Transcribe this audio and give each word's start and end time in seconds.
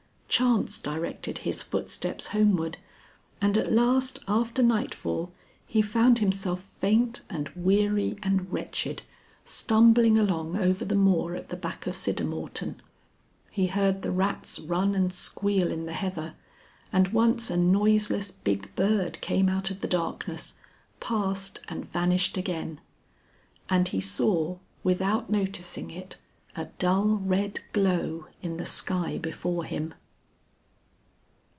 Chance 0.31 0.79
directed 0.79 1.39
his 1.39 1.61
footsteps 1.61 2.27
homeward 2.27 2.77
and, 3.41 3.57
at 3.57 3.69
last, 3.69 4.17
after 4.29 4.63
nightfall, 4.63 5.33
he 5.67 5.81
found 5.81 6.19
himself 6.19 6.61
faint 6.63 7.19
and 7.29 7.49
weary 7.53 8.17
and 8.23 8.49
wretched, 8.51 9.01
stumbling 9.43 10.17
along 10.17 10.55
over 10.55 10.85
the 10.85 10.95
moor 10.95 11.35
at 11.35 11.49
the 11.49 11.57
back 11.57 11.85
of 11.85 11.95
Siddermorton. 11.97 12.75
He 13.51 13.67
heard 13.67 14.01
the 14.03 14.09
rats 14.11 14.57
run 14.57 14.95
and 14.95 15.11
squeal 15.11 15.69
in 15.69 15.85
the 15.85 15.91
heather, 15.91 16.35
and 16.93 17.09
once 17.09 17.49
a 17.49 17.57
noiseless 17.57 18.31
big 18.31 18.73
bird 18.73 19.19
came 19.19 19.49
out 19.49 19.69
of 19.69 19.81
the 19.81 19.87
darkness, 19.87 20.53
passed, 21.01 21.59
and 21.67 21.83
vanished 21.85 22.37
again. 22.37 22.79
And 23.67 23.89
he 23.89 23.99
saw 23.99 24.59
without 24.81 25.29
noticing 25.29 25.91
it 25.91 26.15
a 26.55 26.67
dull 26.79 27.17
red 27.17 27.59
glow 27.73 28.27
in 28.41 28.55
the 28.55 28.65
sky 28.65 29.17
before 29.17 29.65
him. 29.65 29.93